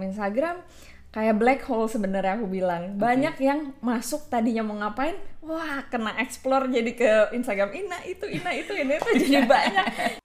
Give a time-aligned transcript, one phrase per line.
[0.00, 0.64] Instagram
[1.12, 2.96] kayak black hole sebenarnya aku bilang.
[2.96, 7.76] Banyak yang masuk tadinya mau ngapain wah kena explore jadi ke Instagram.
[7.76, 10.21] Ina itu ina itu ini itu jadi banyak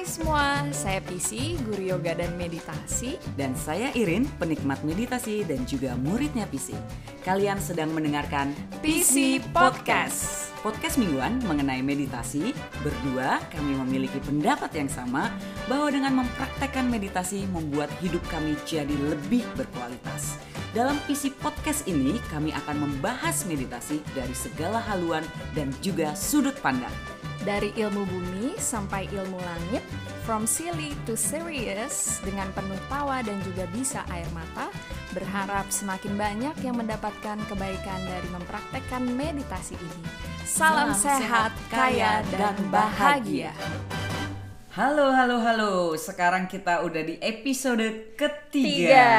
[0.00, 3.20] Hai semua, saya PC, guru yoga dan meditasi.
[3.36, 6.72] Dan saya Irin, penikmat meditasi dan juga muridnya PC.
[7.20, 10.56] Kalian sedang mendengarkan PC Podcast.
[10.64, 12.56] Podcast mingguan mengenai meditasi.
[12.80, 15.28] Berdua kami memiliki pendapat yang sama
[15.68, 20.49] bahwa dengan mempraktekkan meditasi membuat hidup kami jadi lebih berkualitas.
[20.70, 26.94] Dalam PC Podcast ini kami akan membahas meditasi dari segala haluan dan juga sudut pandang.
[27.42, 29.82] Dari ilmu bumi sampai ilmu langit,
[30.22, 34.70] from silly to serious, dengan penuh tawa dan juga bisa air mata,
[35.10, 40.06] berharap semakin banyak yang mendapatkan kebaikan dari mempraktekkan meditasi ini.
[40.46, 43.50] Salam, sehat, kaya, dan bahagia.
[44.70, 45.98] Halo, halo, halo.
[45.98, 48.86] Sekarang kita udah di episode ketiga.
[48.86, 49.10] Tiga.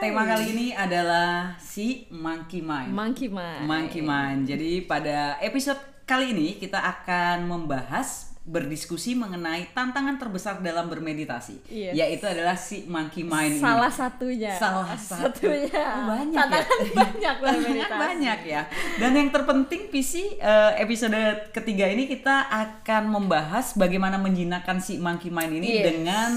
[0.00, 2.96] Tema kali ini adalah si Monkey Mind.
[2.96, 3.68] Monkey Mind.
[3.68, 4.48] Monkey Mind.
[4.48, 5.76] Jadi pada episode
[6.08, 11.94] kali ini kita akan membahas berdiskusi mengenai tantangan terbesar dalam bermeditasi, Yes.
[11.94, 13.94] yaitu adalah si Monkey Mind Salah ini.
[13.94, 14.52] satunya.
[14.58, 15.46] Salah satu.
[15.46, 15.86] satunya.
[15.94, 16.90] Oh, banyak Tantangan ya.
[16.98, 18.62] banyak dalam banyak, ya.
[18.98, 21.14] Dan yang terpenting PC eh, episode
[21.54, 25.84] ketiga ini kita akan membahas bagaimana menjinakkan si Monkey Mind ini Yes.
[25.86, 26.30] dengan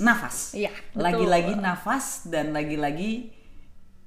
[0.00, 0.54] nafas.
[0.54, 0.70] Iya.
[0.94, 3.34] Lagi-lagi nafas dan lagi-lagi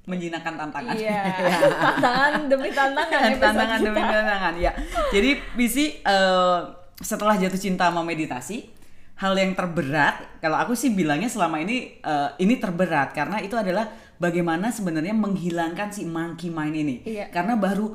[0.04, 0.96] menjinakkan tantangan.
[0.96, 1.28] Iya.
[1.92, 4.72] tantangan demi tantangan tantangan demi tantangan ya.
[5.12, 6.60] Jadi Bisi eh,
[7.00, 8.70] setelah jatuh cinta sama meditasi,
[9.18, 13.86] hal yang terberat kalau aku sih bilangnya selama ini eh, ini terberat karena itu adalah
[14.18, 16.94] bagaimana sebenarnya menghilangkan si monkey mind ini.
[17.06, 17.30] Iya.
[17.30, 17.94] Karena baru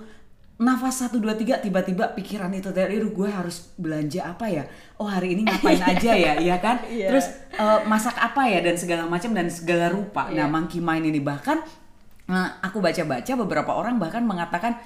[0.60, 4.68] nafas satu dua tiga tiba-tiba pikiran itu dari gue harus belanja apa ya
[5.00, 7.08] oh hari ini ngapain aja ya iya kan Iya.
[7.16, 10.44] terus eh, masak apa ya dan segala macam dan segala rupa Iya.
[10.44, 11.64] nah monkey mind ini bahkan
[12.30, 14.78] Nah, aku baca-baca beberapa orang bahkan mengatakan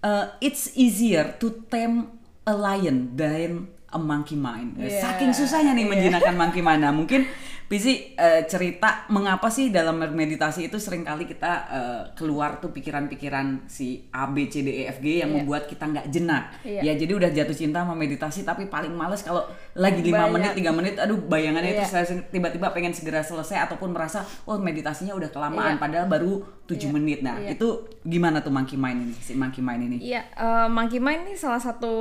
[0.00, 2.08] uh, it's easier to tame
[2.48, 4.76] a lion than a monkey mind.
[4.76, 5.00] Iya.
[5.00, 5.90] Saking susahnya nih Iya.
[5.90, 6.82] menjinakkan monkey mind.
[6.82, 7.24] Nah, mungkin
[7.68, 13.68] Pisi uh, cerita mengapa sih dalam meditasi itu sering kali kita uh, keluar tuh pikiran-pikiran
[13.68, 15.36] si A B C D E F G yang Iya.
[15.36, 16.48] membuat kita nggak jenak.
[16.64, 16.80] Iya.
[16.80, 19.44] Ya jadi udah jatuh cinta sama meditasi tapi paling males kalau
[19.76, 21.92] lagi lima menit tiga menit aduh bayangannya itu Iya.
[21.92, 25.82] saya tiba-tiba pengen segera selesai ataupun merasa oh meditasinya udah kelamaan Iya.
[25.84, 26.88] padahal baru 7 Iya.
[26.88, 27.20] menit.
[27.20, 27.52] Nah, Iya.
[27.52, 27.68] itu
[28.00, 29.14] gimana tuh monkey mind ini?
[29.20, 29.96] Si monkey mind ini?
[30.08, 31.92] Iya, eh, monkey mind ini salah satu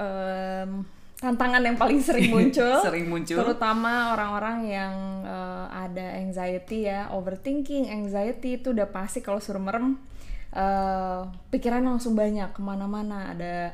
[0.00, 0.80] em,
[1.24, 2.76] tantangan yang paling sering muncul.
[2.86, 3.40] Sering muncul.
[3.40, 9.96] Terutama orang-orang yang eh, ada anxiety ya, overthinking, anxiety itu udah pasti kalau suruh merem,
[10.52, 13.32] eh, pikiran langsung banyak ke mana-mana.
[13.32, 13.72] Ada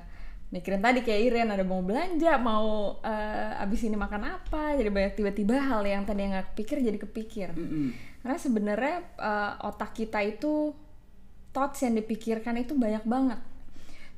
[0.54, 5.18] mikirin tadi kayak Iren, ada mau belanja, mau eh, abis ini makan apa, jadi banyak
[5.18, 7.48] tiba-tiba hal yang tadi nggak kepikir jadi kepikir.
[7.58, 7.90] Mm-mm.
[8.22, 10.70] Karena sebenarnya eh, otak kita itu
[11.50, 13.42] thoughts yang dipikirkan itu banyak banget.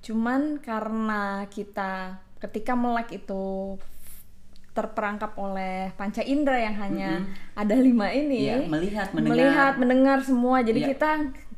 [0.03, 3.79] Cuman karena kita ketika melek itu
[4.73, 9.37] terperangkap oleh panca indera yang hanya ada lima ini, Iya, melihat, mendengar.
[9.37, 10.65] melihat, mendengar semua.
[10.65, 10.89] Jadi Iya.
[10.97, 11.11] kita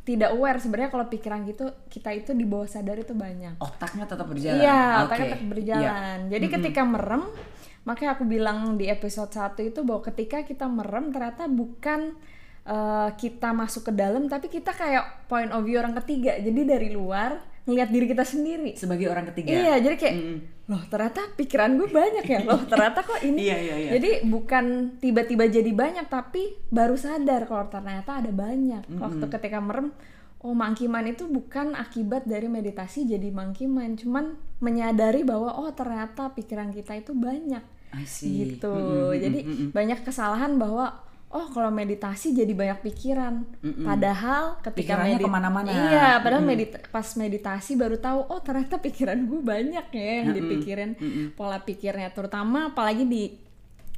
[0.05, 3.57] tidak aware sebenarnya kalau pikiran gitu kita itu di bawah sadar itu banyak.
[3.57, 4.61] Otaknya tetap berjalan.
[4.61, 5.03] Iya, Oke.
[5.09, 6.19] otaknya tetap berjalan.
[6.29, 7.23] Jadi ketika merem,
[7.87, 12.19] makanya aku bilang di episode 1 itu bahwa ketika kita merem ternyata bukan
[12.65, 16.35] eh, kita masuk ke dalam tapi kita kayak point of view orang ketiga.
[16.41, 18.77] Jadi dari luar ngelihat diri kita sendiri.
[18.77, 19.53] Sebagai orang ketiga.
[19.53, 20.39] Iya, jadi kayak Mm-mm.
[20.69, 22.41] loh ternyata pikiran gue banyak ya.
[22.45, 23.41] Loh ternyata kok ini.
[23.49, 23.91] Iya, iya, iya.
[23.97, 28.85] Jadi bukan tiba-tiba jadi banyak tapi baru sadar kalau ternyata ada banyak.
[29.01, 29.93] Waktu ketika merem
[30.45, 33.33] Oh, mind itu bukan akibat dari meditasi jadi
[33.65, 37.65] mind, cuman menyadari bahwa oh ternyata pikiran kita itu banyak
[38.21, 38.69] gitu.
[38.77, 39.69] Mm-mm, jadi mm-mm.
[39.73, 41.01] banyak kesalahan bahwa
[41.35, 43.43] oh kalau meditasi jadi banyak pikiran.
[43.83, 45.69] Padahal ketika Pikirannya medit- ke mana-mana.
[45.69, 50.91] Iya, padahal medit- pas meditasi baru tahu oh ternyata pikiran gue banyak ya yang dipikirin.
[51.35, 53.23] Pola pikirnya terutama apalagi di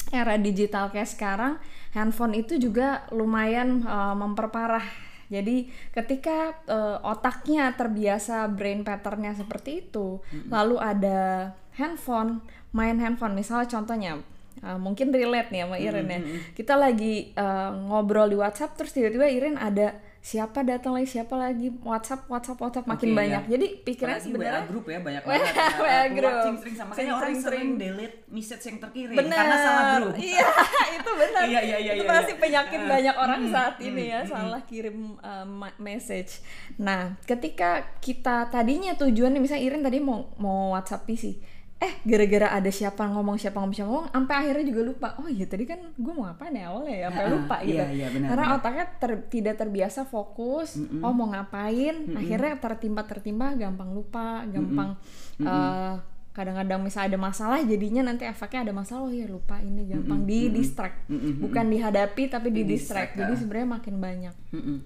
[0.09, 1.53] era digital kayak sekarang
[1.93, 4.87] handphone itu juga lumayan eh, memperparah.
[5.27, 12.41] Jadi ketika eh, otaknya terbiasa brain patternnya seperti itu, lalu ada handphone,
[12.73, 13.37] main handphone.
[13.37, 14.13] Misalnya contohnya
[14.59, 16.19] eh, mungkin relate nih sama Iren ya.
[16.53, 21.71] Kita lagi eh, ngobrol di WhatsApp terus tiba-tiba Iren ada siapa datang lagi siapa lagi
[21.81, 23.43] WhatsApp WhatsApp WhatsApp makin Oke, banyak.
[23.43, 23.51] ya.
[23.53, 25.55] Jadi pikiran sebenarnya WA grup ya banyak banget.
[25.55, 26.35] Nah, WA group.
[26.35, 29.37] watching sering sama makanya orang Sering- delete message yang terkirim Bener.
[29.39, 30.15] karena salah grup.
[30.27, 30.47] Iya,
[30.93, 31.45] itu benar.
[31.47, 32.43] Iya, iya, iya, Itu iya, pasti iya.
[32.43, 32.89] penyakit Ah.
[32.91, 35.47] banyak orang Mm, saat mm, ini ya, mm, salah kirim uh,
[35.79, 36.43] message.
[36.77, 37.71] Nah, ketika
[38.03, 41.39] kita tadinya tujuannya misalnya Irin tadi mau mau WhatsApp PC.
[41.77, 45.09] Eh gara-gara ada siapa ngomong siapa ngomong siapa ngomong sampai akhirnya juga lupa.
[45.21, 47.77] Oh iya tadi kan gue mau ngapain ya awalnya ya sampai lupa gitu.
[47.77, 48.57] iya, iya, benar, karena benar.
[48.57, 51.95] otaknya ter- tidak terbiasa fokus oh mau ngapain?
[52.17, 54.97] Akhirnya tertimpa tertimpa gampang lupa gampang
[55.37, 55.95] eh,
[56.33, 60.49] kadang-kadang misalnya ada masalah jadinya nanti efeknya ada masalah oh iya lupa ini gampang di
[60.49, 61.09] distract.
[61.13, 63.17] Bukan dihadapi tapi di distract.
[63.17, 64.35] Di-distract, jadi sebenarnya makin banyak.
[64.53, 64.79] Mm-mm.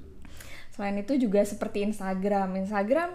[0.70, 2.54] Selain itu juga seperti Instagram.
[2.66, 3.14] Instagram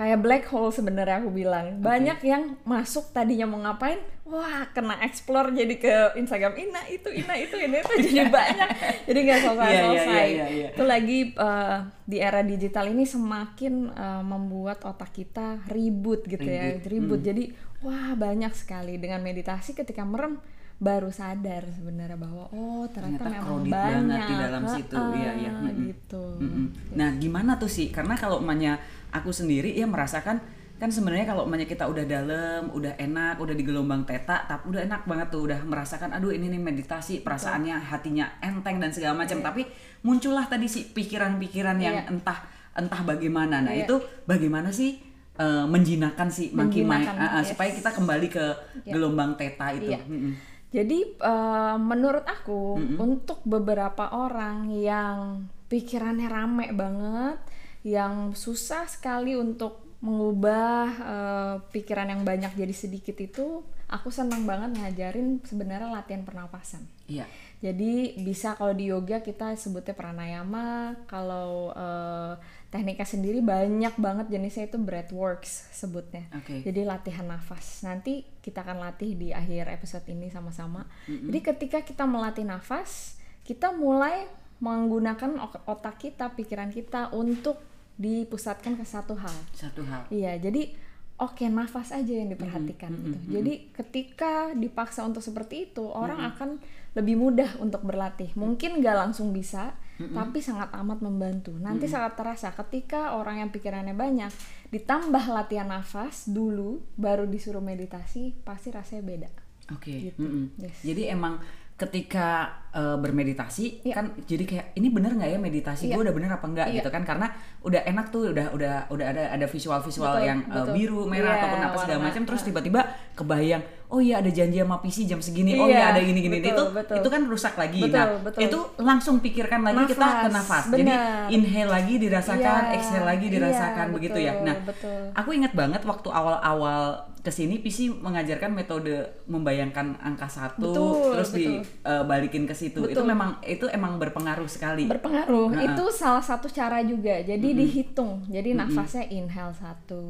[0.00, 1.76] kayak black hole sebenarnya aku bilang.
[1.84, 7.36] Banyak yang masuk tadinya mau ngapain, wah kena explore jadi ke Instagram ina itu ina
[7.36, 8.68] itu ini itu jadi banyak.
[9.04, 10.08] Jadi nggak selesai iya, selesai.
[10.08, 10.68] iya, iya, iya.
[10.72, 16.80] Itu lagi eh, di era digital ini semakin eh, membuat otak kita ribut gitu ya,
[16.80, 17.20] Ribut, ribut.
[17.20, 17.44] Jadi
[17.84, 20.40] wah banyak sekali dengan meditasi ketika merem
[20.80, 24.96] baru sadar sebenarnya bahwa oh ternyata, Ternyata memang banyak banget di dalam situ.
[25.12, 25.50] Iya, iya.
[25.52, 25.88] Heeh, Mm-mm.
[25.92, 26.66] gitu Mm-mm.
[26.96, 27.92] Nah, gimana tuh sih?
[27.92, 28.80] Karena kalau emaknya
[29.12, 30.40] aku sendiri ya merasakan
[30.80, 34.80] kan sebenarnya kalau emaknya kita udah dalam, udah enak, udah di gelombang teta, tapi udah
[34.80, 39.44] enak banget tuh, udah merasakan aduh ini nih meditasi, perasaannya hatinya enteng dan segala macam.
[39.44, 39.68] Tapi
[40.00, 42.08] muncullah tadi sih pikiran-pikiran yang Iya.
[42.08, 42.40] entah
[42.72, 43.60] entah bagaimana.
[43.60, 43.84] Nah, Iya.
[43.84, 44.96] itu bagaimana sih
[45.36, 47.52] eh, menjinakkan si monkey mind Ah, ah, yes.
[47.52, 48.44] supaya kita kembali ke
[48.84, 48.92] Iya.
[48.92, 49.88] gelombang teta itu.
[49.88, 50.00] Iya.
[50.00, 50.32] Mm-mm.
[50.70, 57.38] Jadi eh, menurut aku untuk beberapa orang yang pikirannya rame banget,
[57.82, 64.78] yang susah sekali untuk mengubah eh, pikiran yang banyak jadi sedikit itu, aku senang banget
[64.78, 66.86] ngajarin sebenarnya latihan pernapasan.
[67.10, 67.26] Iya.
[67.60, 72.34] Jadi bisa kalau di yoga kita sebutnya pranayama, kalau eh,
[72.70, 76.30] tekniknya sendiri banyak banget jenisnya itu breathworks sebutnya.
[76.38, 76.62] Oke.
[76.62, 77.82] Jadi latihan nafas.
[77.82, 80.86] Nanti kita akan latih di akhir episode ini sama-sama.
[81.06, 84.30] Jadi ketika kita melatih nafas, kita mulai
[84.62, 87.58] menggunakan otak kita, pikiran kita untuk
[87.98, 89.34] dipusatkan ke satu hal.
[89.52, 90.06] Satu hal.
[90.08, 90.72] Iya, jadi
[91.20, 93.18] oke nafas aja yang diperhatikan gitu.
[93.40, 96.62] Jadi ketika dipaksa untuk seperti itu, orang akan
[96.94, 98.32] lebih mudah untuk berlatih.
[98.38, 99.76] Mungkin nggak langsung bisa,
[100.08, 101.52] tapi sangat amat membantu.
[101.60, 104.32] Nanti sangat terasa ketika orang yang pikirannya banyak
[104.72, 109.30] ditambah latihan nafas dulu, baru disuruh meditasi, pasti rasanya beda.
[109.76, 110.10] Oke.
[110.10, 110.18] Gitu.
[110.18, 110.44] mm-mm.
[110.58, 110.80] Yes.
[110.82, 111.38] Jadi emang
[111.80, 113.94] ketika uh, bermeditasi Iya.
[113.96, 115.96] kan jadi kayak ini bener nggak ya meditasi Iya.
[115.96, 116.76] gue udah bener apa enggak Iya.
[116.84, 117.32] gitu kan karena
[117.64, 120.74] udah enak tuh udah udah udah ada ada visual visual Betul, yang uh, betul.
[120.76, 122.80] biru merah Iya, ataupun apa segala macam terus tiba-tiba
[123.16, 126.38] kebayang oh iya ada janji sama PC jam segini oh iya Iya, ada gini gini
[126.38, 126.96] betul, itu betul.
[127.02, 128.40] itu kan rusak lagi Betul, nah betul.
[128.46, 131.26] itu langsung pikirkan lagi kita ke Nafas, nafas jadi benar.
[131.28, 135.00] inhale lagi dirasakan Iya, exhale lagi iya, dirasakan begitu ya betul, nah betul.
[135.18, 141.30] Aku ingat banget waktu awal-awal ke sini PC mengajarkan metode membayangkan angka satu Betul, terus
[141.36, 141.60] betul.
[141.60, 142.80] dibalikin ke situ.
[142.88, 143.12] Itu Betul.
[143.12, 144.88] memang itu emang berpengaruh sekali.
[144.88, 145.52] Berpengaruh.
[145.52, 145.68] Heeh.
[145.68, 147.20] Itu salah satu cara juga.
[147.20, 148.24] Jadi dihitung.
[148.24, 150.04] Jadi nafasnya inhale satu,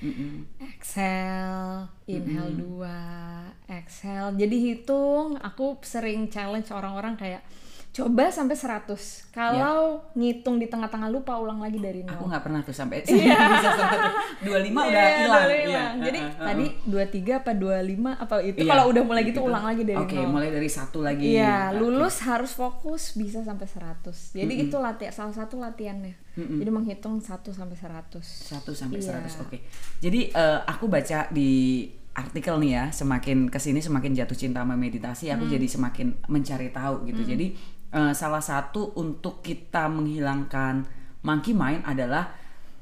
[0.00, 0.48] Mm-mm.
[0.72, 3.00] exhale, inhale dua,
[3.68, 4.32] exhale.
[4.40, 5.36] Jadi hitung.
[5.44, 7.44] Aku sering challenge orang-orang kayak
[7.98, 8.94] coba sampai 100.
[9.28, 9.78] Kalau
[10.12, 12.12] ngitung di tengah-tengah lupa ulang lagi dari nol.
[12.12, 13.18] Aku nggak pernah tuh sampai bisa
[13.68, 13.98] sampai
[14.40, 15.44] dua lima udah Iya, hilang.
[15.44, 15.66] 25.
[15.66, 16.46] Iya, Jadi heeh, heeh.
[16.46, 20.14] tadi 23 apa 25 apa itu Iya, kalau udah mulai gitu ulang lagi dari Oke,
[20.14, 20.30] nol.
[20.30, 21.26] mulai dari satu lagi.
[21.28, 21.78] Iya, Oke.
[21.80, 24.14] lulus harus fokus bisa sampai 100.
[24.32, 26.14] Jadi itu latihan salah satu latihannya.
[26.36, 28.22] Jadi menghitung 1 sampai 100.
[28.22, 29.18] satu sampai Iya.
[29.18, 29.58] 100 oke
[29.98, 34.74] jadi eh, aku baca di artikel nih ya semakin ke sini semakin jatuh cinta sama
[34.74, 35.52] meditasi aku Hmm.
[35.52, 37.46] jadi semakin mencari tahu gitu jadi
[37.90, 40.84] eh, salah satu untuk kita menghilangkan
[41.20, 42.34] monkey mind adalah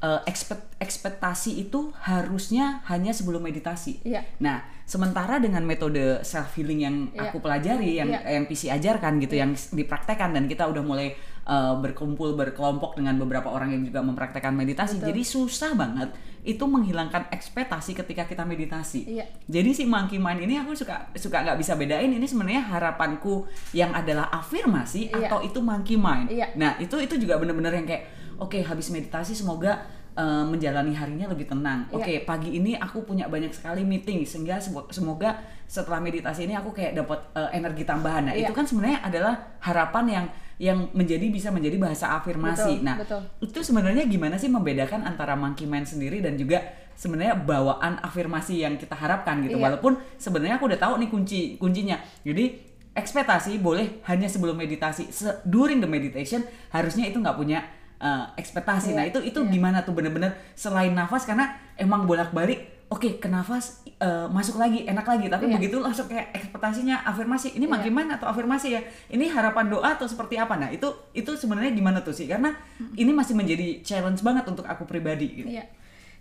[0.07, 4.23] ekspek- ekspektasi itu harusnya hanya sebelum meditasi Iya.
[4.39, 7.27] nah sementara dengan metode self healing yang Iya.
[7.27, 8.39] aku pelajari yang Iya.
[8.39, 11.17] yang PC ajarkan gitu yang dipraktekkan dan kita udah mulai
[11.49, 15.11] uh, berkumpul berkelompok dengan beberapa orang yang juga mempraktekkan meditasi Betul.
[15.11, 16.09] jadi susah banget
[16.47, 19.27] itu menghilangkan ekspektasi ketika kita meditasi Iya.
[19.45, 23.91] jadi si monkey mind ini aku suka suka nggak bisa bedain ini sebenarnya harapanku yang
[23.91, 25.27] adalah afirmasi Iya.
[25.27, 26.55] atau itu monkey mind Iya.
[26.55, 29.83] nah itu itu juga bener-bener yang kayak oke habis meditasi semoga
[30.15, 31.97] uh, menjalani harinya lebih tenang Iya.
[31.99, 36.71] oke pagi ini aku punya banyak sekali meeting sehingga semo- semoga setelah meditasi ini aku
[36.71, 38.31] kayak dapat uh, energi tambahan.
[38.31, 38.47] Nah, Iya.
[38.47, 40.27] itu kan sebenarnya adalah harapan yang
[40.57, 42.81] yang menjadi bisa menjadi bahasa afirmasi.
[42.81, 43.21] Betul, nah, betul.
[43.45, 46.65] itu sebenarnya gimana sih membedakan antara monkey mind sendiri dan juga
[46.97, 49.61] sebenarnya bawaan afirmasi yang kita harapkan gitu.
[49.61, 49.65] Iya.
[49.69, 52.01] Walaupun sebenarnya aku udah tahu nih kunci kuncinya.
[52.25, 52.57] Jadi
[52.97, 55.13] ekspektasi boleh hanya sebelum meditasi.
[55.13, 56.41] Se- during the meditation
[56.73, 57.61] harusnya itu nggak punya
[58.01, 58.97] uh, ekspektasi.
[58.97, 59.53] Iya, Nah, itu itu iya.
[59.53, 65.03] gimana tuh bener-bener selain nafas karena emang bolak-balik oke ke nafas uh, masuk lagi enak
[65.03, 65.59] lagi tapi Iya.
[65.59, 67.75] begitu langsung kayak ekspektasinya afirmasi ini Iya.
[67.75, 71.99] bagaimana atau afirmasi ya ini harapan doa atau seperti apa nah itu itu sebenarnya gimana
[72.01, 72.55] tuh sih karena
[72.95, 75.67] ini masih menjadi challenge banget untuk aku pribadi gitu Iya.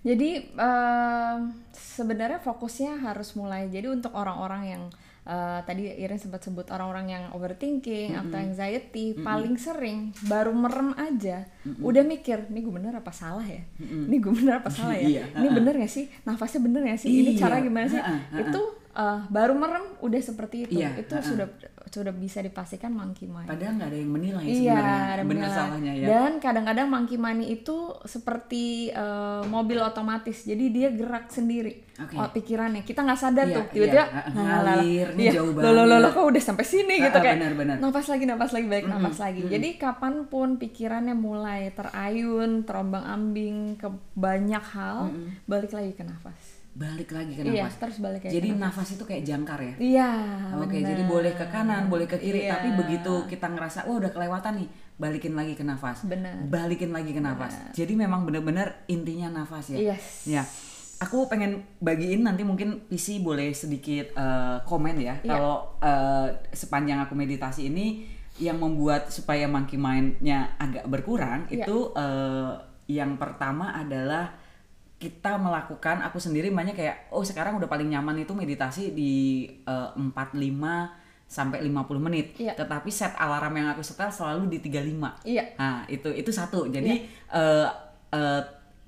[0.05, 1.37] Jadi uh,
[1.73, 3.73] sebenarnya fokusnya harus mulai.
[3.73, 4.83] Jadi untuk orang-orang yang
[5.25, 8.23] uh, tadi Irin sempat sebut orang-orang yang overthinking mm -hmm.
[8.29, 9.25] atau anxiety mm -hmm.
[9.25, 11.83] paling sering baru merem aja mm -hmm.
[11.83, 14.03] udah mikir ini gue bener apa salah ya mm -hmm.
[14.07, 17.09] ini gue bener apa salah ya iya, ini bener gak sih nafasnya bener gak sih
[17.09, 17.65] ini cara iya.
[17.65, 18.01] gimana sih
[18.39, 18.61] itu
[18.95, 21.25] uh, baru merem udah seperti itu iya, itu uh -uh.
[21.25, 21.47] sudah
[21.89, 25.13] sudah bisa dipastikan monkey money padahal nggak ada yang menilai iya, sebenarnya.
[25.15, 26.07] ada benar salahnya ya.
[26.07, 30.45] Dan kadang-kadang monkey money itu seperti uh, mobil otomatis.
[30.45, 31.85] Jadi dia gerak sendiri.
[31.95, 32.19] Okay.
[32.19, 32.83] oh, pikirannya.
[32.83, 33.65] Kita nggak sadar iya, tuh.
[33.71, 34.21] tiba-tiba iya.
[34.35, 36.95] ngalir iya, jauh banget lo lo lo kok udah sampai sini?
[36.99, 37.75] Gitu kayak benar, benar.
[37.79, 39.03] nafas lagi nafas lagi baik mm -hmm.
[39.03, 39.39] nafas lagi.
[39.39, 39.55] Mm -hmm.
[39.55, 43.87] jadi kapan pun pikirannya mulai terayun terombang ambing ke
[44.17, 45.29] banyak hal mm -hmm.
[45.47, 47.71] balik lagi ke nafas balik lagi ke iya, nafas.
[47.71, 48.63] Iya, terus balik Jadi nafas.
[48.83, 49.73] nafas itu kayak jangkar ya?
[49.79, 50.09] Iya.
[50.59, 52.59] Oke, jadi boleh ke kanan, boleh ke kiri, iya.
[52.59, 54.67] tapi begitu kita ngerasa wah udah kelewatan nih,
[54.99, 56.03] balikin lagi ke nafas.
[56.03, 56.35] Benar.
[56.51, 57.55] Balikin lagi ke nafas.
[57.55, 57.71] Bener.
[57.79, 59.95] Jadi memang benar-benar intinya nafas ya.
[59.95, 60.27] Yes.
[60.27, 60.43] Ya.
[60.99, 65.27] Aku pengen bagiin nanti mungkin PC boleh sedikit uh, komen ya iya.
[65.27, 68.07] kalau uh, sepanjang aku meditasi ini
[68.39, 71.67] yang membuat supaya monkey mind-nya agak berkurang iya.
[71.67, 72.55] itu uh,
[72.87, 74.39] yang pertama adalah
[74.95, 79.91] kita melakukan aku sendiri banyak kayak oh sekarang udah paling nyaman itu meditasi di uh,
[79.91, 80.15] 45
[81.25, 82.37] sampai 50 menit.
[82.37, 82.53] Iya.
[82.55, 85.25] Tetapi set alarm yang aku setel selalu di 35.
[85.25, 85.43] Iya.
[85.57, 86.69] Nah, itu itu satu.
[86.69, 87.35] Jadi iya.
[87.35, 87.67] uh,
[88.15, 88.41] uh,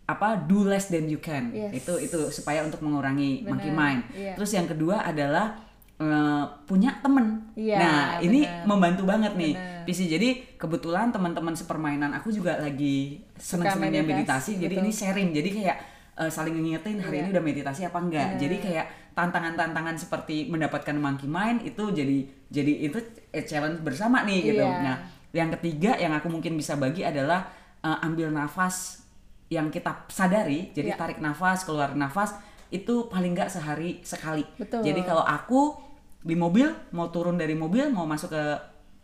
[0.08, 1.52] apa do less than you can.
[1.52, 1.84] Yes.
[1.84, 3.50] Itu itu supaya untuk mengurangi Bener.
[3.52, 4.02] monkey mind.
[4.16, 4.34] Iya.
[4.40, 5.60] Terus yang kedua adalah
[6.00, 7.52] uh, punya temen.
[7.58, 8.26] Iya, nah, bener.
[8.32, 9.54] ini membantu banget nih.
[9.58, 9.84] Bener.
[9.84, 10.00] PC.
[10.08, 14.56] Jadi kebetulan teman-teman sepermainan aku juga lagi senang-senangnya meditasi.
[14.56, 14.64] meditasi.
[14.64, 15.30] Jadi ini sharing.
[15.36, 17.24] Jadi kayak uh, saling ngingetin hari yeah.
[17.25, 18.36] ini udah meditasi apa enggak.
[18.36, 18.39] Yeah.
[18.41, 22.17] Jadi kayak tantangan-tantangan seperti mendapatkan monkey mind itu jadi
[22.50, 22.97] jadi itu
[23.45, 24.65] challenge bersama nih gitu.
[24.65, 24.81] Yeah.
[24.83, 24.95] Nah,
[25.31, 27.47] yang ketiga yang aku mungkin bisa bagi adalah
[27.86, 29.05] uh, ambil nafas
[29.47, 30.74] yang kita sadari.
[30.74, 31.00] Jadi yeah.
[31.00, 32.36] tarik nafas, keluar nafas
[32.74, 34.43] itu paling enggak sehari sekali.
[34.59, 34.83] Betul.
[34.83, 35.88] Jadi kalau aku
[36.27, 38.43] di mobil mau turun dari mobil mau masuk ke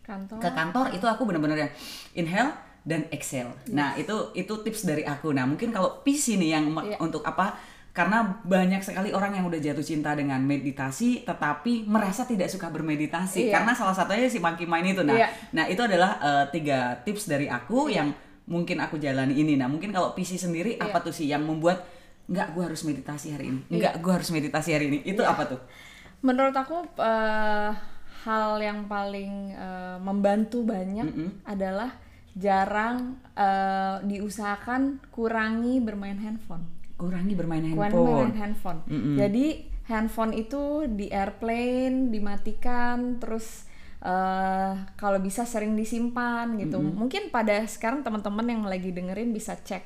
[0.03, 1.71] kantor ke kantor itu aku benar-benar yang
[2.19, 2.51] inhale
[2.83, 3.47] dan Excel.
[3.63, 3.71] Yes.
[3.71, 5.31] Nah, itu itu tips dari aku.
[5.31, 6.99] Nah, mungkin kalau PC nih yang yeah.
[6.99, 7.55] untuk apa?
[7.93, 13.47] Karena banyak sekali orang yang udah jatuh cinta dengan meditasi tetapi merasa tidak suka bermeditasi
[13.47, 13.53] yeah.
[13.53, 15.03] karena salah satunya si monkey mind itu.
[15.05, 15.29] Nah, yeah.
[15.53, 18.03] nah itu adalah uh, tiga tips dari aku yeah.
[18.03, 18.07] yang
[18.49, 19.55] mungkin aku jalani ini.
[19.55, 20.89] Nah, mungkin kalau PC sendiri yeah.
[20.89, 21.85] apa tuh sih yang membuat
[22.27, 23.61] nggak gue harus meditasi hari ini?
[23.69, 23.77] Iya.
[23.79, 24.99] Nggak, gue harus meditasi hari ini.
[25.07, 25.31] Itu yeah.
[25.31, 25.61] apa tuh?
[26.23, 27.71] Menurut aku uh,
[28.25, 31.29] hal yang paling uh, membantu banyak mm -hmm.
[31.45, 31.93] adalah
[32.33, 36.65] jarang uh, diusahakan kurangi bermain handphone.
[36.97, 37.93] Kurangi bermain handphone.
[37.93, 38.79] Kurangi bermain handphone.
[38.89, 39.15] Mm -hmm.
[39.21, 39.45] Jadi
[39.85, 43.69] handphone itu di airplane dimatikan terus
[44.01, 46.81] uh, kalau bisa sering disimpan gitu.
[46.81, 46.97] Mm -hmm.
[46.97, 49.85] Mungkin pada sekarang teman-teman yang lagi dengerin bisa cek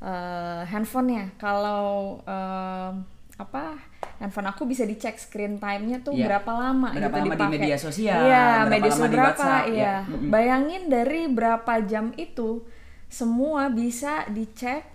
[0.00, 1.36] uh, handphonenya.
[1.36, 2.92] Kalau uh,
[3.36, 3.91] apa
[4.22, 6.30] handphone aku bisa dicek screen time-nya tuh yeah.
[6.30, 7.50] berapa lama berapa gitu lama dipakai.
[7.50, 9.82] di media sosial, Iya, media sosial berapa, iya.
[9.82, 9.96] Ya.
[10.30, 12.62] Bayangin dari berapa jam itu
[13.10, 14.86] semua bisa dicek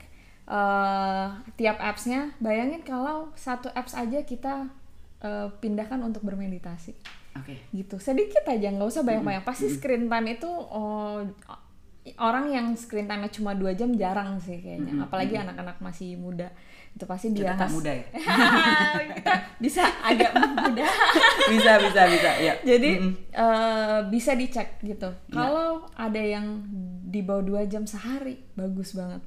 [0.47, 2.31] uh, tiap apps-nya.
[2.39, 4.71] Bayangin kalau satu apps aja kita
[5.19, 6.95] uh, pindahkan untuk bermeditasi.
[7.35, 7.53] Oke.
[7.53, 7.57] Okay.
[7.75, 7.99] Gitu.
[7.99, 9.43] Sedikit aja, nggak usah banyak-banyak.
[9.43, 11.21] Pasti screen time itu oh,
[12.23, 15.03] orang yang screen time-nya cuma dua jam jarang sih kayaknya.
[15.03, 16.47] Apalagi anak-anak masih muda
[16.97, 18.05] itu pasti dia kita muda ya
[19.21, 20.85] kita bisa agak muda
[21.53, 23.13] bisa bisa bisa ya jadi mm -hmm.
[23.37, 25.29] uh, bisa dicek gitu ya.
[25.29, 26.65] kalau ada yang
[27.05, 29.21] di bawah dua jam sehari bagus banget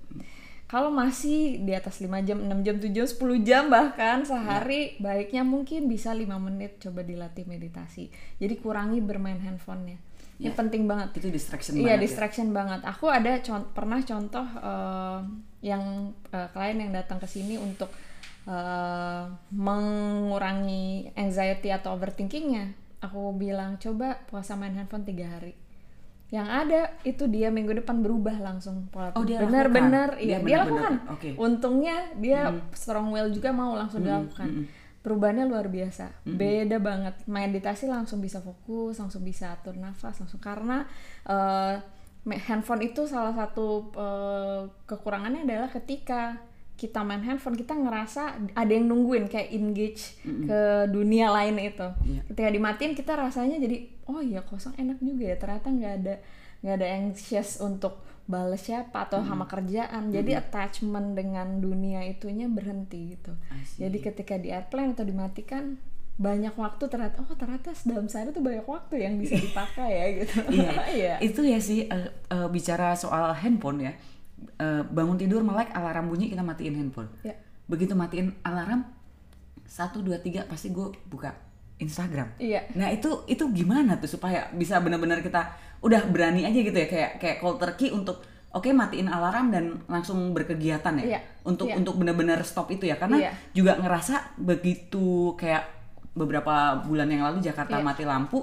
[0.70, 5.02] kalau masih di atas 5 jam, 6 jam, 7 jam, 10 jam bahkan sehari ya.
[5.02, 8.06] baiknya mungkin bisa 5 menit coba dilatih meditasi.
[8.38, 9.98] Jadi kurangi bermain handphonenya.
[10.40, 10.56] Ya.
[10.56, 11.20] Penting banget.
[11.20, 11.90] Itu distraction iya, banget.
[11.92, 12.54] Iya, distraction ya?
[12.56, 12.80] banget.
[12.88, 15.20] Aku ada con pernah contoh uh,
[15.60, 17.92] yang uh, klien yang datang ke sini untuk
[18.48, 25.56] uh, mengurangi anxiety atau overthinkingnya aku bilang coba puasa main handphone tiga hari
[26.30, 30.56] yang ada itu dia minggu depan berubah langsung pola oh, dia benar-benar iya dia, dia
[30.62, 31.32] lakukan okay.
[31.34, 32.70] untungnya dia mm.
[32.70, 34.06] strong will juga mau langsung mm.
[34.06, 34.64] dilakukan mm.
[35.00, 36.36] Perubahannya luar biasa mm.
[36.36, 40.84] beda banget meditasi langsung bisa fokus langsung bisa atur nafas langsung karena
[41.24, 41.80] uh,
[42.28, 46.36] handphone itu salah satu uh, kekurangannya adalah ketika
[46.76, 50.44] kita main handphone kita ngerasa ada yang nungguin kayak engage mm -hmm.
[50.48, 50.60] ke
[50.92, 52.24] dunia lain itu yeah.
[52.32, 56.14] ketika dimatiin kita rasanya jadi oh iya kosong enak juga ya ternyata nggak ada
[56.60, 58.00] nggak ada anxious untuk
[58.30, 59.30] balas siapa atau mm -hmm.
[59.34, 60.46] sama kerjaan jadi mm -hmm.
[60.46, 63.34] attachment dengan dunia itunya berhenti gitu
[63.76, 65.76] jadi ketika di airplane atau dimatikan
[66.20, 70.36] banyak waktu ternyata oh ternyata dalam sehari tuh banyak waktu yang bisa dipakai ya gitu
[70.52, 70.70] iya,
[71.00, 73.92] iya itu ya sih uh, uh, bicara soal handphone ya
[74.60, 77.10] eh, bangun tidur melek alarm bunyi kita matiin handphone.
[77.24, 77.36] Ya.
[77.68, 78.86] Begitu matiin alarm
[79.68, 81.36] satu dua tiga pasti gue buka
[81.80, 82.36] Instagram.
[82.36, 82.68] Iya.
[82.76, 87.10] Nah itu itu gimana tuh supaya bisa benar-benar kita udah berani aja gitu ya kayak
[87.16, 88.20] kayak cold turkey untuk
[88.50, 91.78] oke matiin alarm dan langsung berkegiatan ya Iya, untuk iya.
[91.78, 93.32] untuk benar-benar stop itu ya karena Iya.
[93.52, 95.64] juga ngerasa begitu kayak
[96.12, 97.86] beberapa bulan yang lalu Jakarta Iya.
[97.86, 98.42] mati lampu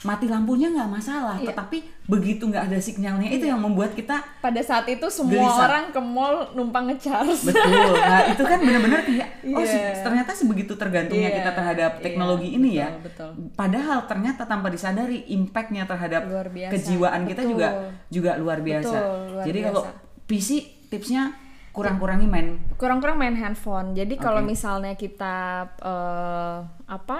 [0.00, 1.50] mati lampunya nggak masalah Iya.
[1.50, 5.58] tetapi begitu nggak ada sinyalnya itu yang membuat kita Pada saat itu semua Gelisah.
[5.60, 7.34] orang ke mall numpang ngecharge.
[7.42, 7.66] betul
[8.04, 10.00] nah itu kan benar-benar kayak oh se- Iya.
[10.00, 13.50] ternyata sebegitu tergantungnya Iya, kita terhadap iya, teknologi ini ya betul, betul.
[13.52, 16.72] padahal ternyata tanpa disadari impactnya terhadap Luar biasa.
[16.72, 17.52] kejiwaan kita Betul.
[17.52, 17.68] juga
[18.08, 19.68] juga luar biasa Betul, luar jadi biasa.
[19.68, 19.82] kalau
[20.24, 20.48] PC
[20.86, 21.22] tipsnya
[21.68, 23.92] kurang-kurangi main kurang-kurang main handphone.
[23.92, 24.50] Jadi kalau Oke.
[24.50, 25.36] misalnya kita
[25.78, 27.18] eh, apa?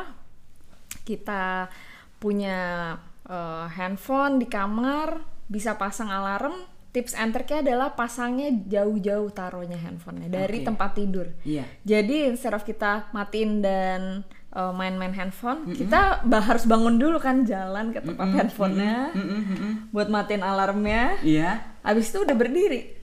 [1.00, 1.68] Kita
[2.18, 2.58] punya
[3.24, 6.54] eh, handphone di kamar, bisa pasang alarm.
[6.88, 10.66] Tips and triknya adalah pasangnya jauh-jauh taruhnya handphonenya dari Oke.
[10.66, 11.28] tempat tidur.
[11.44, 11.68] Iya.
[11.84, 17.44] Jadi instead of kita matiin dan eh, main-main handphone, kita ba- harus bangun dulu kan
[17.44, 19.72] jalan ke tempat handphonenya Mm-mm, mm-mm.
[19.92, 21.20] buat matiin alarmnya.
[21.20, 22.97] iya Habis itu udah berdiri.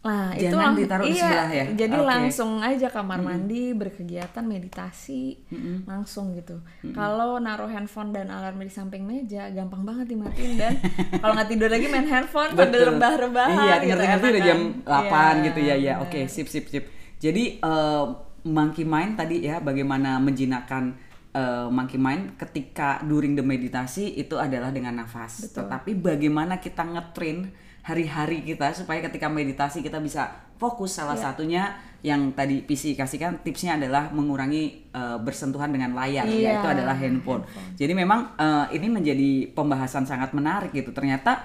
[0.00, 1.64] Itu Jangan lang- ditaruh di iya, sebelah ya?
[1.76, 2.08] Jadi Oke.
[2.08, 5.44] langsung aja kamar mandi, berkegiatan, meditasi,
[5.84, 6.56] langsung gitu.
[6.90, 10.72] Kalau naruh handphone dan alarm di samping meja, gampang banget dimatiin dan
[11.20, 13.60] kalau nggak tidur lagi main handphone sambil rebah-rebahan.
[13.60, 15.36] Iya, gitu, ngerti-ngerti udah enak jam kan?
[15.44, 15.74] 8 gitu ya.
[15.76, 16.84] Ya, oke, sip sip sip.
[17.20, 18.04] Jadi eh,
[18.40, 20.96] monkey mind tadi ya bagaimana menjinakkan
[21.30, 25.44] eh, monkey mind ketika during the meditasi itu adalah dengan nafas.
[25.44, 25.68] Betul.
[25.68, 31.24] Tetapi bagaimana kita ngetrain hari-hari kita supaya ketika meditasi kita bisa fokus salah Iya.
[31.26, 31.62] satunya
[32.00, 37.44] yang tadi PC kasihkan tipsnya adalah mengurangi eh, bersentuhan dengan layar Iya, yaitu adalah handphone.
[37.74, 40.92] Jadi memang eh, ini menjadi pembahasan sangat menarik gitu.
[40.92, 41.40] Ternyata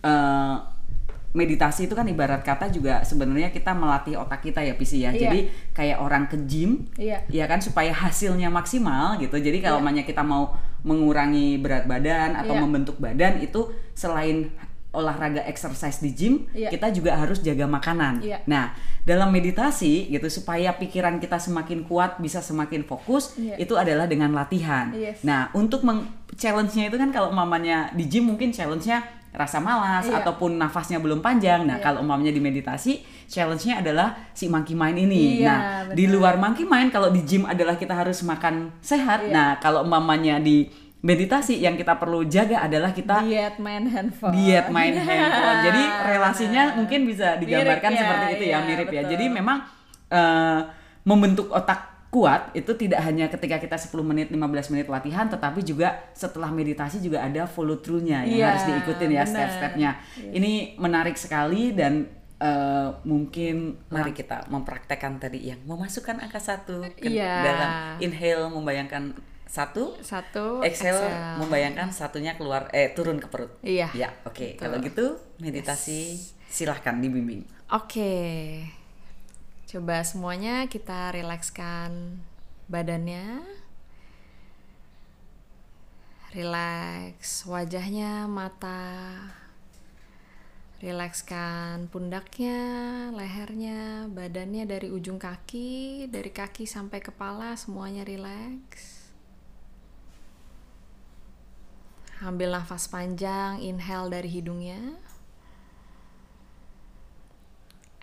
[0.00, 0.56] eh,
[1.34, 5.10] meditasi itu kan ibarat kata juga sebenarnya kita melatih otak kita ya PC ya.
[5.10, 5.20] Iya.
[5.20, 5.38] Jadi
[5.74, 7.26] kayak orang ke gym Iya.
[7.28, 9.36] ya kan supaya hasilnya maksimal gitu.
[9.36, 12.62] Jadi kalau namanya kita mau mengurangi berat badan atau Iya.
[12.62, 14.52] membentuk badan itu selain
[14.94, 16.70] olahraga exercise di gym, Iya.
[16.70, 18.22] kita juga harus jaga makanan.
[18.22, 18.38] Iya.
[18.46, 23.58] Nah, dalam meditasi gitu supaya pikiran kita semakin kuat, bisa semakin fokus, Iya.
[23.58, 24.94] itu adalah dengan latihan.
[24.94, 25.20] Yes.
[25.20, 25.82] Nah, untuk
[26.34, 29.02] challenge-nya itu kan kalau mamanya di gym mungkin challenge-nya
[29.34, 30.22] rasa malas Iya.
[30.22, 31.66] ataupun nafasnya belum panjang.
[31.66, 31.84] Nah, Iya.
[31.84, 35.42] kalau mamanya di meditasi, challenge-nya adalah si monkey mind ini.
[35.42, 36.14] Iya, nah, di benar.
[36.14, 39.26] luar monkey mind kalau di gym adalah kita harus makan sehat.
[39.26, 39.34] Iya.
[39.34, 40.70] Nah, kalau mamanya di
[41.04, 44.32] meditasi yang kita perlu jaga adalah kita diet main handphone.
[44.32, 45.58] diet main handphone.
[45.62, 49.00] Jadi relasinya mungkin bisa digambarkan Mirip ya, seperti itu ya, iya, mirip ya.
[49.04, 49.10] betul.
[49.12, 49.58] Jadi memang
[50.08, 50.60] eh,
[51.04, 54.38] membentuk otak kuat itu tidak hanya ketika kita 10 menit 15
[54.70, 59.24] menit latihan tetapi juga setelah meditasi juga ada follow through-nya yang Iya, harus diikutin ya
[59.26, 59.90] step-stepnya.
[60.32, 62.06] Ini menarik sekali dan
[62.38, 67.34] eh, mungkin mari kita mempraktekkan tadi yang memasukkan angka satu ke Iya.
[67.44, 73.54] dalam inhale membayangkan satu Satu Exhale membayangkan satunya keluar eh turun ke perut.
[73.62, 73.92] Iya.
[73.94, 74.56] Ya, oke.
[74.56, 74.60] Betul.
[74.60, 75.06] Kalau gitu
[75.38, 76.18] meditasi
[76.50, 77.46] silahkan dibimbing.
[77.70, 78.12] Oke.
[79.66, 82.22] Coba semuanya kita rilekskan
[82.70, 83.42] badannya.
[86.34, 89.18] Rileks wajahnya, mata.
[90.82, 92.58] Rilekskan pundaknya,
[93.14, 98.93] lehernya, badannya dari ujung kaki, dari kaki sampai kepala semuanya rileks.
[102.22, 104.78] Ambil nafas panjang, inhale dari hidungnya.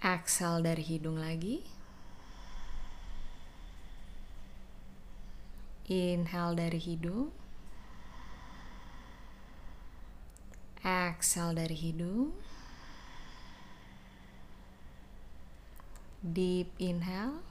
[0.04, 1.63] Exhale dari hidung lagi.
[5.88, 7.32] Inhale dari hidung.
[10.84, 12.34] Exhale dari hidung.
[16.26, 17.45] Deep inhale.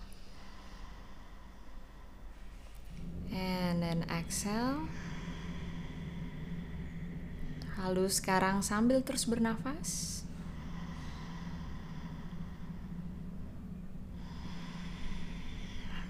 [3.31, 4.91] And then exhale.
[7.81, 10.21] Lalu sekarang sambil terus bernafas.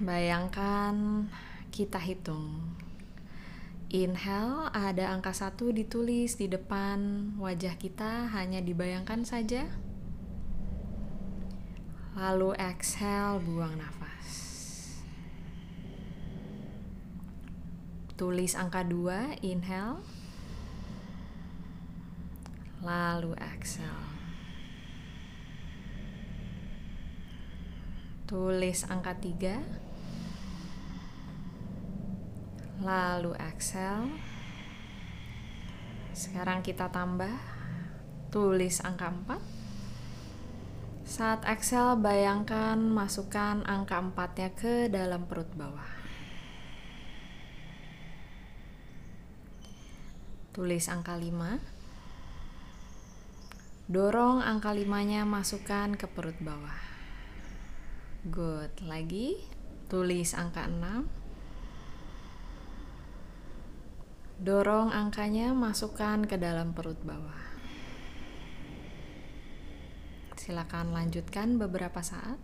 [0.02, 1.28] Bayangkan
[1.70, 2.74] kita hitung.
[3.90, 9.70] Inhale ada angka satu ditulis di depan wajah kita hanya dibayangkan saja.
[12.18, 14.30] Lalu exhale buang nafas.
[18.18, 20.19] Tulis angka dua inhale.
[22.80, 24.10] Lalu exhale.
[28.30, 29.58] Tulis angka 3
[32.78, 34.06] Lalu exhale
[36.14, 37.34] Sekarang kita tambah
[38.30, 39.60] Tulis angka 4
[41.10, 45.90] Saat Excel bayangkan masukkan angka 4-nya ke dalam perut bawah.
[50.54, 51.79] Tulis angka 5.
[53.90, 56.78] Dorong angka 5-nya masukkan ke perut bawah.
[58.22, 58.86] Good.
[58.86, 59.34] Lagi.
[59.90, 61.10] Tulis angka 6.
[64.46, 67.42] Dorong angkanya masukkan ke dalam perut bawah.
[70.38, 72.38] Silakan lanjutkan beberapa saat.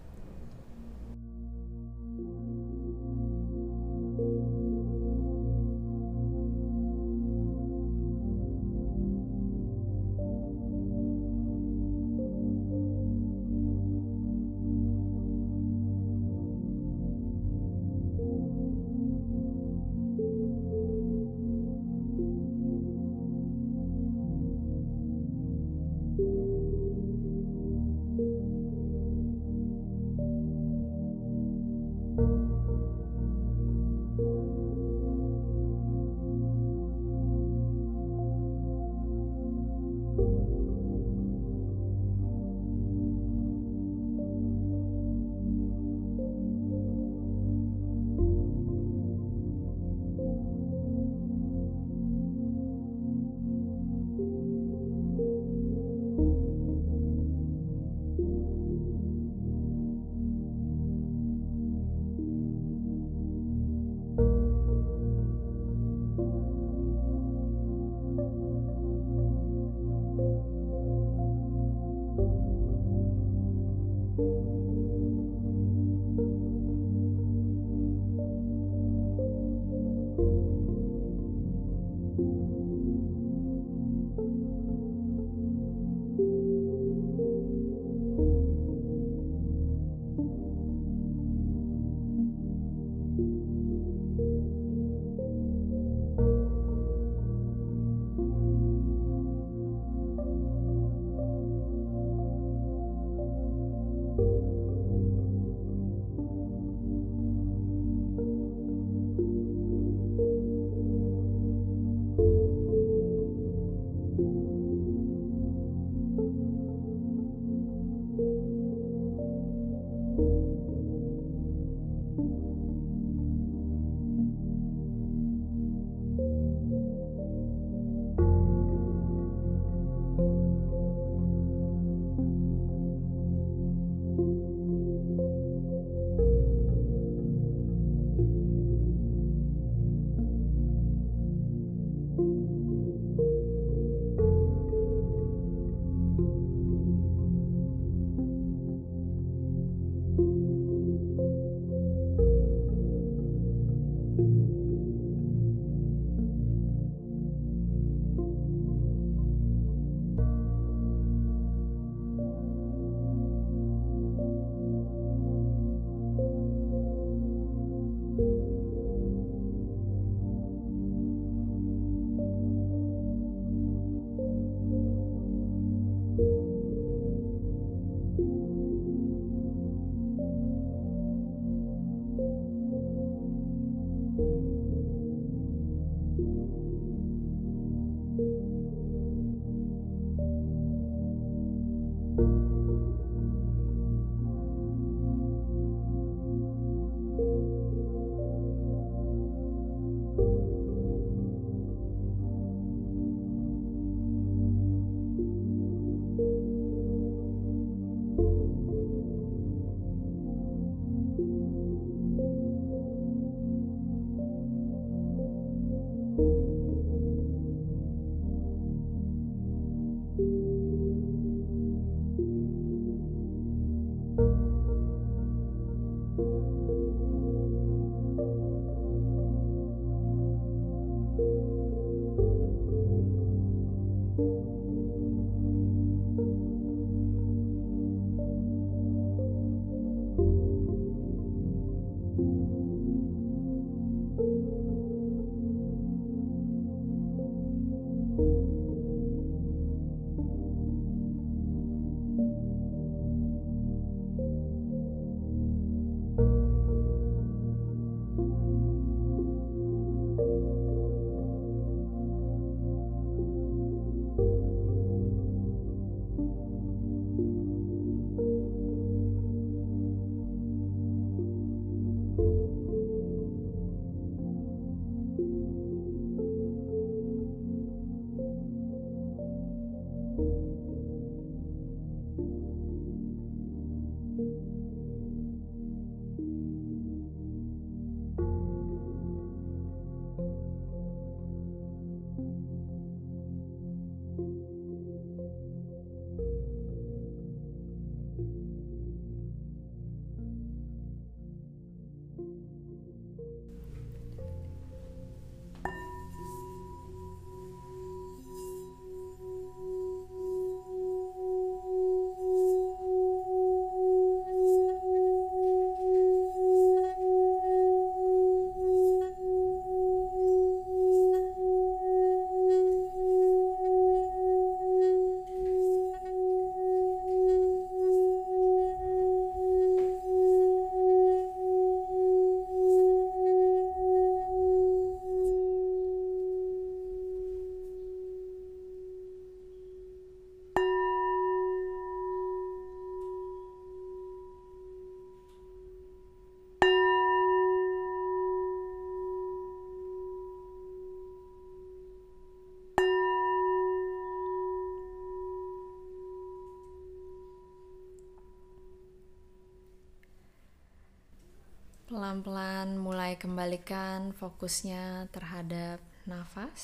[364.17, 366.63] fokusnya terhadap nafas,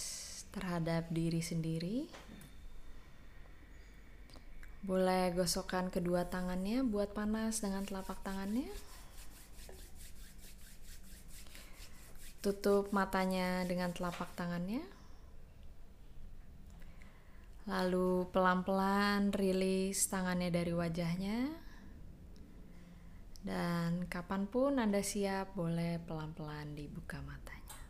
[0.50, 2.08] terhadap diri sendiri.
[4.82, 8.66] Boleh gosokkan kedua tangannya buat panas dengan telapak tangannya.
[12.42, 14.82] Tutup matanya dengan telapak tangannya.
[17.70, 21.62] Lalu pelan-pelan rilis tangannya dari wajahnya.
[23.42, 27.82] Dan kapan pun Anda siap, boleh pelan-pelan dibuka matanya.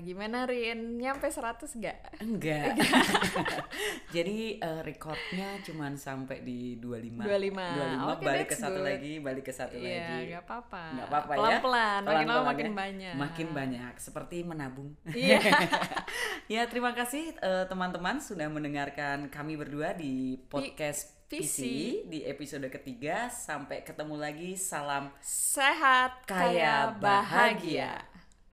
[0.00, 0.98] Gimana Rin?
[0.98, 1.98] Nyampe 100 gak?
[2.18, 2.74] Enggak.
[4.16, 7.22] Jadi uh, recordnya cuma sampai di 25.
[7.22, 7.54] 25.
[7.54, 8.88] 25 Oke, balik ke satu good.
[8.88, 10.32] lagi, balik ke satu Iya, lagi.
[10.34, 10.84] gak apa-apa.
[10.96, 11.38] Nggak apa-apa ya.
[11.38, 12.74] Pelan-pelan, makin lama makin ya.
[12.74, 13.14] banyak.
[13.16, 14.90] Makin banyak, seperti menabung.
[15.06, 15.38] Iya.
[16.58, 21.46] ya, terima kasih eh, teman-teman sudah mendengarkan kami berdua di podcast PC.
[21.46, 21.58] PC
[22.10, 23.30] di episode ketiga.
[23.30, 24.58] Sampai ketemu lagi.
[24.58, 27.92] Salam Sehat, Kaya kaya, bahagia.